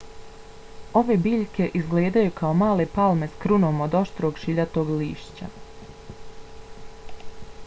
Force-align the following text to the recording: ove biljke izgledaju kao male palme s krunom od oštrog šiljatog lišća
ove 1.01 1.17
biljke 1.25 1.67
izgledaju 1.79 2.31
kao 2.39 2.55
male 2.63 2.87
palme 2.95 3.29
s 3.35 3.39
krunom 3.45 3.85
od 3.89 3.99
oštrog 4.03 4.43
šiljatog 4.45 4.93
lišća 5.03 5.55